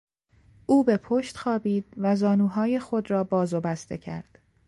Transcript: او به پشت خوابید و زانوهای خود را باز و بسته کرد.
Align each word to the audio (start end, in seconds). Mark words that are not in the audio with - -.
او 0.65 0.83
به 0.83 0.97
پشت 0.97 1.37
خوابید 1.37 1.85
و 1.97 2.15
زانوهای 2.15 2.79
خود 2.79 3.11
را 3.11 3.23
باز 3.23 3.53
و 3.53 3.59
بسته 3.61 3.97
کرد. 3.97 4.39